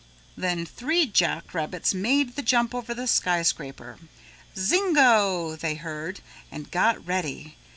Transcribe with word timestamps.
Then 0.35 0.65
three 0.65 1.05
jack 1.05 1.53
rabbits 1.53 1.93
made 1.93 2.35
the 2.35 2.41
jump 2.41 2.73
over 2.73 2.95
the 2.95 3.05
skyscraper. 3.05 3.99
"Zingo," 4.57 5.55
they 5.55 5.75
heard 5.75 6.21
and 6.51 6.71
got 6.71 7.05
ready. 7.05 7.55